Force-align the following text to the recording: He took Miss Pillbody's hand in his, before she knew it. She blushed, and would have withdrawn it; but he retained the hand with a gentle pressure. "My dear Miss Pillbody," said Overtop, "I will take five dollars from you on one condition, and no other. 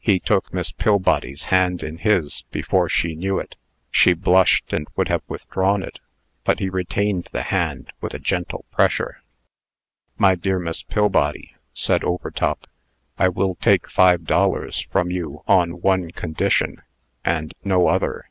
He 0.00 0.20
took 0.20 0.52
Miss 0.52 0.70
Pillbody's 0.70 1.44
hand 1.44 1.82
in 1.82 1.96
his, 1.96 2.42
before 2.50 2.90
she 2.90 3.14
knew 3.14 3.38
it. 3.38 3.56
She 3.90 4.12
blushed, 4.12 4.70
and 4.70 4.86
would 4.96 5.08
have 5.08 5.22
withdrawn 5.28 5.82
it; 5.82 5.98
but 6.44 6.58
he 6.58 6.68
retained 6.68 7.30
the 7.32 7.44
hand 7.44 7.90
with 8.02 8.12
a 8.12 8.18
gentle 8.18 8.66
pressure. 8.70 9.22
"My 10.18 10.34
dear 10.34 10.58
Miss 10.58 10.82
Pillbody," 10.82 11.54
said 11.72 12.04
Overtop, 12.04 12.66
"I 13.16 13.30
will 13.30 13.54
take 13.54 13.88
five 13.88 14.24
dollars 14.24 14.78
from 14.92 15.10
you 15.10 15.42
on 15.48 15.80
one 15.80 16.10
condition, 16.10 16.82
and 17.24 17.54
no 17.64 17.86
other. 17.86 18.28